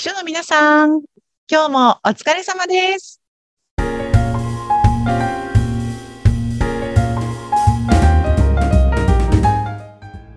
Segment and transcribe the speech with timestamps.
[0.00, 1.02] 秘書の皆さん、
[1.46, 3.20] 今日もお疲れ様です。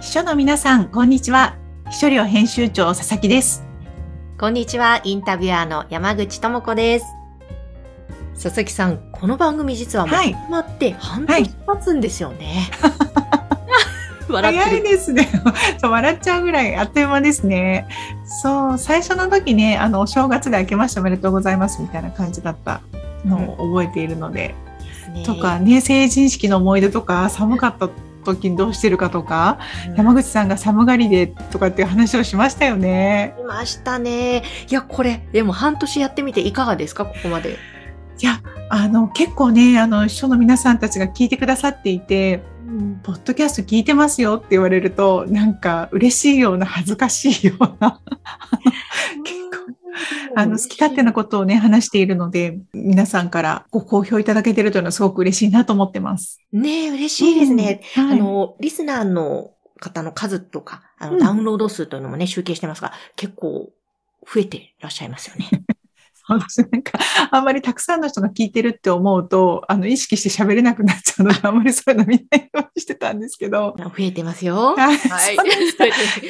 [0.00, 1.58] 秘書の皆さん、こんにちは。
[1.90, 3.62] 秘書寮編集長佐々木です。
[4.38, 7.04] こんにちは、インタビュアーの山口智子です。
[8.42, 12.70] 佐々木さん、この番組実はもうはい始まって半年経つんですよね。
[12.80, 13.39] 笑ってる。
[14.30, 15.28] 早いですね。
[15.78, 17.86] そ う笑っちゃうぐらいあっという間ですね。
[18.42, 22.80] そう、最初の時ね、あの、お正月で明けましておめでとうございますみたいな感じだった
[23.24, 27.88] のを覚えているので、ですねとか、ね、成人式の思い出とか、寒かった
[28.24, 29.58] 時にどうしてるかとか、
[29.88, 33.34] うん山口さんが寒がりでとかっていう話をしましたよね。
[33.38, 34.42] いましたね。
[34.70, 37.58] いや、これ、でも半年やってみていかがですか、ここまで。
[38.22, 42.42] いや、あの、結構ね、あの、秘書の皆さんたちが聞いてくださっていて、
[43.02, 48.00] ポッドキャスト聞いてますよって言われると、なんか嬉しいような恥ずかしいような、
[49.24, 56.40] 結構あの、好き勝手なことをね、話しているので、皆さんからご好評いただけてるというのはすごく嬉しいなと思ってます。
[56.52, 57.80] ねえ、嬉しいですね。
[57.96, 58.06] うん。
[58.06, 63.70] はいあの、リスナーの方の数とか、あの、うんダウンロード数というのもね、集計してますが、結構
[64.32, 65.50] 増えてらっしゃいますよね。
[66.30, 66.98] そうです なんか、
[67.30, 73.74] あんまりたくさんの人が聞いてるって思うと、あの、意識して喋れなくなっちゃうので、 あんまりそういうの見ないようにしてたんですけど。
[73.76, 74.74] 増えてますよ。
[74.76, 75.36] はいは い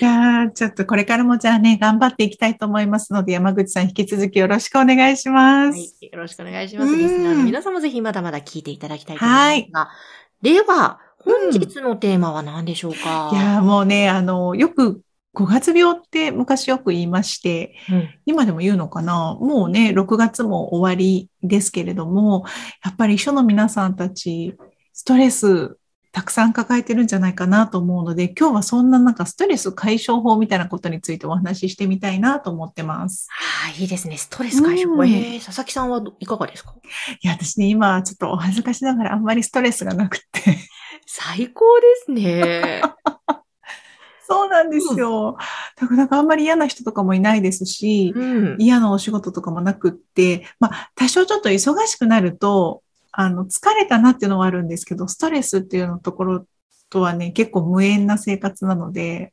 [0.00, 5.78] やーちょっとこれからもじゃあね、頑張っていきたいと思いますので、山口さん引き続きよろしくお願いします。
[5.78, 6.08] はい。
[6.12, 6.92] よろしくお願いします。
[6.92, 9.88] うんリスナーの皆さんもぜひまだまだ聞いていただきたいと思いますが。
[10.42, 15.02] では、本日のテーマは何でしょうか、いやーもうね、あの、よく
[15.36, 19.36] 5月病って昔よく言いまして、うん今でも言うのかな？
[19.40, 22.44] もうね、6月も終わりですけれども、
[22.84, 24.54] やっぱり秘書の皆さんたち、
[24.92, 25.76] ストレス
[26.10, 33.28] たくさん抱えてるんじゃないかなと思うので、今日はそんななんかストレス解消法みたいなことについてお話ししてみたいなと思ってます。
[33.30, 34.16] はい、いいですね。
[34.16, 34.94] ストレス解消。
[34.94, 36.74] うんえー、佐々木さんはどいかがですか？
[37.22, 40.24] いや、私ね、今ちょっとお恥ずかしながらあんまりストレスがなくて。
[41.06, 42.82] 最高ですね。
[44.28, 45.36] そうなんですよ。
[45.76, 48.56] だからなんかあんまり嫌な人とかもいないですし、うん。
[48.58, 56.46] 嫌なお仕事とかもなくって、まあ、多少ちょっと忙しくなると、あの、疲れたなっていうのはあるんですけど、ストレスっていうのところ
[56.90, 59.32] とはね、結構無縁な生活なので、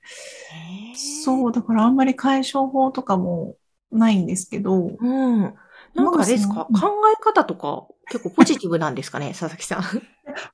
[1.24, 3.56] そう、だからあんまり解消法とかも
[3.92, 5.54] ないんですけど、うん。
[5.94, 6.68] なんかですか？
[6.70, 9.82] うん考え方とか結構ポジティブなんですかね佐々木さん？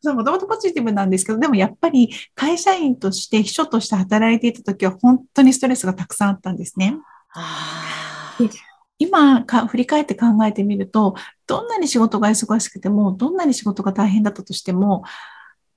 [0.02, 6.96] そうもともとポジティブなんですけど、でもやっぱり会社員として、秘書として働いていた時は本当にストレスがたくさんあったんですね。
[8.98, 11.16] 今か振り返って考えてみると、
[11.48, 15.04] どんなに仕事が忙しくても、どんなに仕事が大変だったとしても、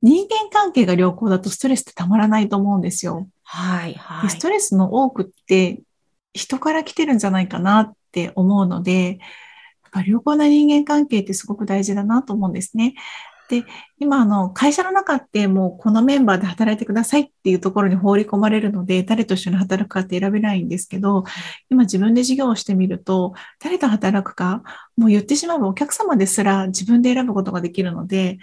[0.03, 3.27] 人間関係が良好だとストレスってたまらないと思うんですよ。
[3.43, 4.29] はい、はい。
[4.29, 5.81] でストレスの多くって
[6.35, 9.19] 人から来てるんじゃないかなって思うので、やっ
[9.93, 12.95] ぱ良好な人間関係ってすごく大事だなと思うんですね。
[13.49, 13.65] で、
[13.99, 21.25] 今あの会社の中ってもうこのメンバーで働いてくださいっていうところに放り込まれるので、誰と一緒に働くかって選べないんですけど、
[21.71, 24.63] 今自分で事業をしてみると、誰と働くか、
[24.97, 28.39] もう言ってしまえばお客様ですら自分で選ぶことができるので、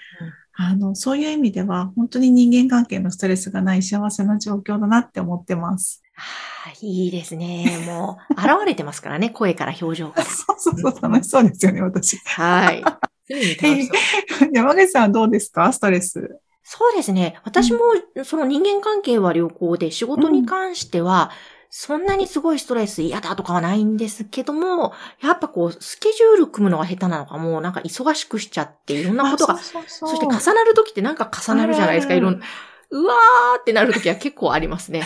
[0.54, 6.04] あの、そういう意味では本当に人間関係のストレスがない幸せな状況だなって思ってます。
[6.14, 7.84] はいいいですね。
[7.88, 10.28] もう、現れてますからね、声から表情から。
[10.30, 12.18] そうそうそう、楽しそうですよね、私。
[12.26, 12.84] はい。
[14.54, 15.72] 山口さんはどうですか？
[15.72, 16.40] ストレス。
[16.64, 17.40] そうですね。
[17.44, 17.80] 私も、
[18.24, 21.32] その人間関係は良好で、仕事に関しては、
[21.70, 32.46] そんなにすごいストレス嫌だとかはないんですけども、やっぱこう、スケジュール組むのが下手なのか、もうなんか忙しくしちゃって、いろんなことが、あそうそうそして重なるときってなんか重なるじゃないですか、いろんな。
[32.94, 35.04] うわーってなるときは結構ありますね。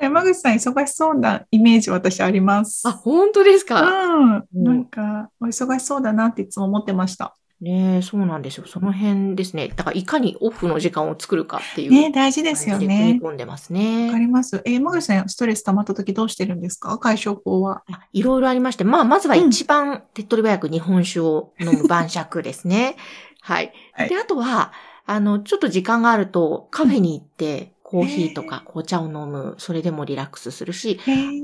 [0.00, 2.86] 山口さん忙しそうなイメージ私あります。
[2.86, 3.82] あ、本当ですか？
[3.82, 4.34] うん。
[4.36, 7.36] うんなんか、お忙しそうだなっていつも思ってました。
[7.64, 8.66] ねえ、そうなんですよ。
[8.66, 9.68] その辺ですね。
[9.68, 11.90] だから、いかにオフの時間を作るかっていう。
[11.92, 13.20] ね、大事ですよ組ねみ。
[13.20, 14.18] 込んでますわねか。
[14.18, 14.60] ります。
[14.66, 16.98] えー、山口さん、ストレス溜まった時どうしてるんですか？
[16.98, 17.82] 解消法は。
[17.90, 22.96] あいろいろありまして、まあ、まずは一番手っ取り早く日本酒を飲む晩酌ですね。
[23.40, 23.72] はい。
[23.94, 24.72] はいで、あとは、
[25.06, 29.54] あの、ちょっと時間があるとカフェに行って、コーヒーとか紅茶を飲む。
[29.58, 30.98] それでもリラックスするし、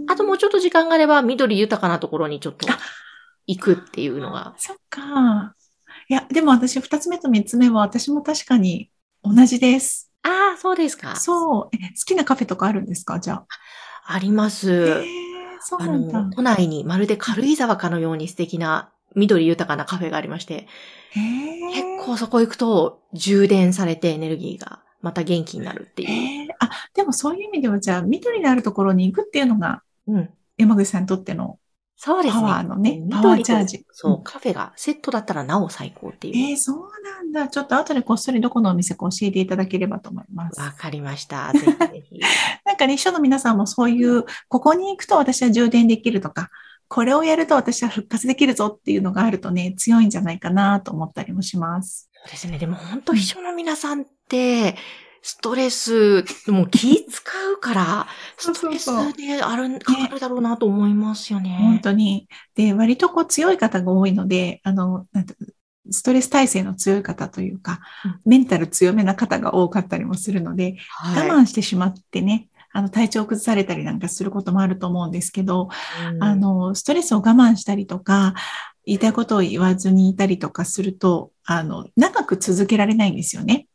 [0.08, 2.66] あともうちょっと時間があれば緑豊かなところにちょっと
[3.46, 4.55] 行くっていうのが。
[4.58, 5.55] そっか。
[6.10, 8.90] いや、でも私、二つ目と三つ目は私も確かに
[9.22, 10.10] 同じです。
[10.24, 11.14] ああ、そうですか。
[11.14, 11.76] そう。
[11.76, 13.20] え、好きなカフェとかあるんですか？
[13.20, 13.44] じゃ
[14.06, 14.92] あります。
[14.92, 14.98] あ。
[14.98, 15.04] へー
[15.60, 16.30] そうあなんだの、。
[16.32, 20.66] 都内にまるで軽井沢かのように素敵な緑豊かなカフェがありまして、
[21.14, 26.48] 結構そこ行くと充電されてエネルギーがまた元気になるっていう。
[26.58, 30.30] あ、でもそういう意味では、じゃあ、緑のあるところに行くっていうのが、うん。
[30.58, 31.59] 山口さんにとっての
[32.02, 32.41] そうですね。
[32.41, 36.50] パワーのね緑パワーチャージとそう、うんカフェがセットだったらなお最高っていう。
[36.50, 37.49] えー、そうなんだ。
[37.49, 40.58] ちょっと後でこっそりどこのお店か教えていただければと思います。
[40.58, 41.52] わかりました。
[41.52, 42.20] ぜひぜひ。
[42.64, 46.49] なんかね、秘書の皆さんもそういう、ここに行くと私は充電できるとか、
[46.88, 52.08] これをやると私は復活できるぞっていうのがあるとね、強いんじゃないかなと思ったりもします。
[52.25, 52.58] そうですね。
[52.58, 54.75] でも本当秘書の皆さんって、
[55.22, 58.06] ストレス、もう気使うから、
[58.37, 61.56] ストレスである、かかるだろうなと思いますよね。
[61.61, 62.28] 本当に。
[62.55, 65.34] で、割とこう強い方が多いので、あの、なんて
[65.90, 67.81] ストレス耐性の強い方というか、
[68.25, 75.69] メンタル強めな方が多かったりもするので、はい、我慢してしまってね、あの体調を崩されたりなんかすることもあると思うんですけど、
[76.14, 78.34] うんあ、の、ストレスを我慢したりとか、
[78.87, 83.66] 言いたいことを言わずにいたりとかすると、あの、長く続けられないんですよね。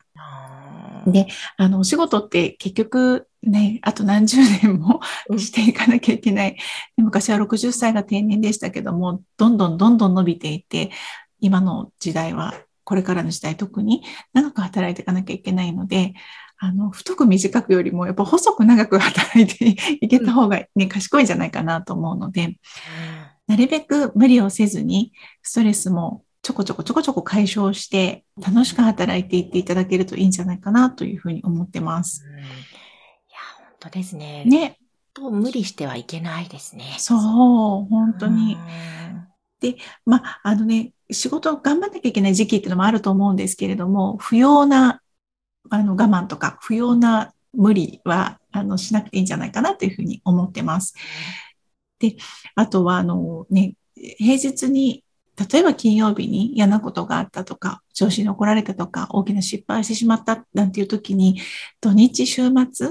[1.06, 5.40] で、あの、お仕事って結局ね、あと何十年もうん。
[5.40, 6.58] していかなきゃいけない。
[6.98, 10.92] で昔は60歳が定年でしたけども、どんどんどんどん伸びていて、
[11.40, 12.54] 今の時代は、
[12.84, 14.04] これからの時代特に
[14.34, 16.14] 長く働いていかなきゃいけないので、
[16.58, 22.58] あの、太く短くよりも、やっぱ細く長く働いていけた方がね、賢いんじゃないかなと思うので、
[23.48, 25.12] なるべく無理をせずに、
[25.44, 32.24] ストレスもちょこちょこちょこちょこ解消して、楽しく働いていっていただけるといいんじゃないかなというふうに思ってます。
[32.24, 32.46] うんいや、
[33.58, 34.46] 本当ですね。
[34.46, 34.78] ね。
[35.16, 36.98] と無理してはいけないですね。
[37.00, 37.18] そう、
[37.90, 39.68] 本当にう。
[39.68, 39.76] ん
[40.06, 45.02] まあ、あのね、仕事を頑張んなきゃいけない時期っていうのもあると思うんですけれども、不要な、
[45.72, 50.94] あの、我慢とか、不要な無理は、あの、しなくていいんじゃないかなというふうに思ってます。
[52.54, 55.05] あとは、あのね、平日に、
[55.38, 61.42] 例えば金曜日に嫌なことがあったとか、上司に怒られたとか、大きな失敗をしてしまったなんていう時に、
[61.82, 62.88] 土日週末、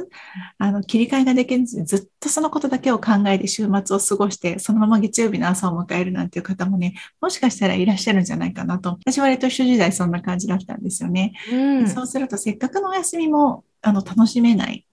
[0.58, 8.98] あの、切り替えができずにずっとそのことだけを考えて週末を過ごして、そのまま月曜日の朝を迎えるなんていう方もね、もしかしたらいらっしゃるんじゃないかなと。
[9.06, 11.32] 私割と一緒時代そんな感じだったんですよね。
[11.50, 14.86] うんそうするとせっかくのお休みも、あの、楽しめない。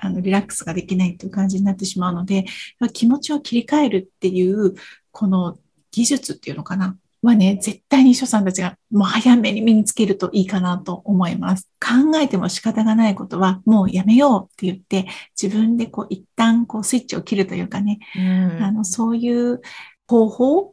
[0.00, 2.44] あの、リラックスができないっていう感じになってしまうので、
[2.92, 4.74] 気持ちを切り替えるっていう、
[5.10, 5.56] この
[5.94, 6.96] 技術っていうのかな？
[7.22, 11.70] はね、絶対に秘書さんたちがもう早めに身につけるといいかなと思います。
[11.80, 15.06] 考えても仕方がないことはもうやめようって言って、
[15.40, 19.62] 自分でこう一旦こうスイッチを切るというかね、うんあの、そういう
[20.06, 20.72] 方法っ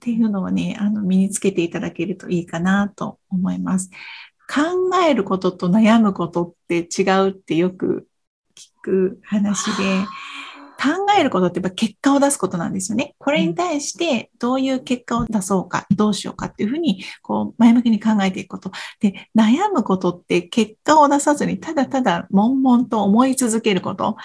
[0.00, 3.88] ていうのはね、あの、身につけていただけるといいかなと思います。
[4.52, 8.08] 考えることと悩むことって違うってよく
[8.56, 10.04] 聞く話で、
[10.82, 13.14] 考えることってやっぱ結果を出すことなんですよね。
[13.18, 18.72] これに対してどういう結果を出そうか、どうしようかっていうふうに、こう、前向きに考えていくこと。
[18.98, 24.16] で、悩むことって結果を出さずに、ただただ悶々と思い続けること。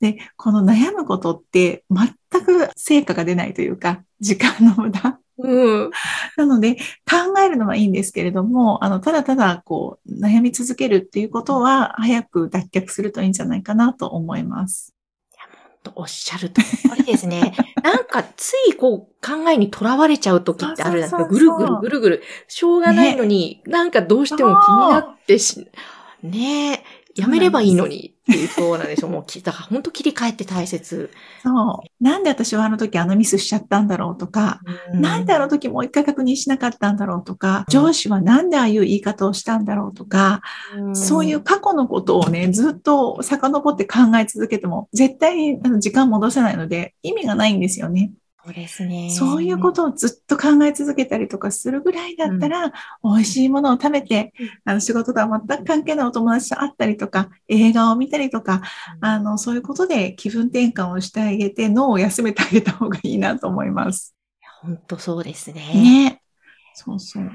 [0.00, 5.20] で、この悩むことって全く成果が出ないというか、時間の無駄。
[5.38, 5.90] うん。
[6.38, 14.95] なので、考えるのはいいんですけれども、あの、ただただ、こう、悩み続けるっていうことは、早く脱却するといいんじゃないかなと思います。
[15.86, 16.60] とおっしゃると
[16.92, 17.54] おりですね。
[17.82, 21.24] なんか、ついこう、考えにとらわれちゃう時ってあるじゃないですか。
[21.24, 22.22] ぐるぐるぐるぐる。
[22.48, 25.68] しょうがないのに、なんかどうしても気になってし、
[26.22, 26.84] ねえ、
[27.16, 29.10] やめればいいのにっていう、そうなんでしょう。
[29.10, 31.10] もうき、だから本当切り替えって大切。
[31.42, 32.04] そう。
[32.04, 34.60] なんで私はあの時あのミスしちゃったんだろうとか、
[34.92, 40.42] なんであの時もう一回確認しなかったんだろうとか、上司はなんでああいう言い方をしたんだろうとか、
[40.92, 48.12] そういう過去のことをね、ずっと遡って考え続けても、絶対に時間戻せないので、意味がないんですよね。
[48.46, 49.10] そうですね。
[49.10, 52.72] そういうことをずっと考え続けたりとかするぐらいだったら、
[53.02, 54.32] 美味しいものを食べて、
[54.64, 58.62] あの仕事とは全く関係ないお友達と会ったりとか、映画を見たりとか、
[59.00, 64.14] あの、そういうことで気分転換をしてあげて、脳を休めてあげた方がいいなと思います。
[64.62, 65.62] 本当そうですね。
[65.74, 66.22] ね。
[66.74, 67.28] そうそう。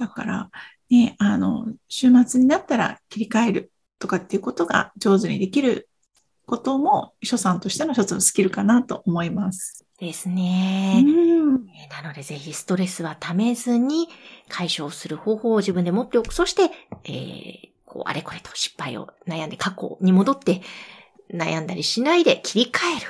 [0.00, 0.50] だから、
[0.90, 5.88] ね、あの、週末になったら切り替えるとかっていうことが上手にできる
[6.44, 9.83] ことも、秘書さんとしての一つのスキルかなと思います。
[9.98, 11.04] ですうね。
[11.90, 14.08] なのでぜひストレスはためずに
[14.48, 16.34] 解消する方法を自分で持っておく。
[16.34, 16.70] そして、
[17.04, 20.62] えーこう、あれこれと失敗を悩んで過去に戻って
[21.32, 23.06] 悩んだりしないで切り替える。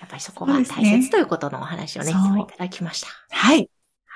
[0.00, 3.08] やっぱりそこが大切ということのお話をね、そう今日いただきました。
[3.30, 3.68] はい。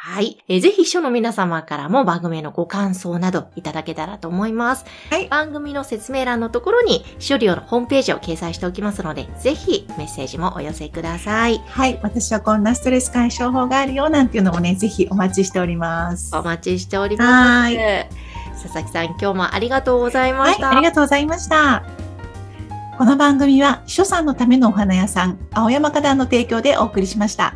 [0.05, 0.43] はい。
[0.49, 4.85] えーぜひ秘書の皆様からも番組へのご感想などいただけたらと思います。
[5.11, 11.59] はい番組の説明欄のところに、秘書利用のホームページを掲載しておきますので、ぜひメッセージもお寄せください。
[11.69, 12.01] はい。
[12.03, 16.35] 私はこんなストレス解消法があるよなんていうのもね、ぜひお待ちしております。
[16.35, 17.77] お待ちしております。
[17.77, 18.07] は
[18.61, 20.61] 佐々木さん、今日もありがとうございまはいし。
[20.61, 20.71] た。
[20.73, 21.85] ありがとうございました。
[22.99, 27.55] この番組は秘書さんのためのお花屋さん、青山花壇の提供でお送りしました。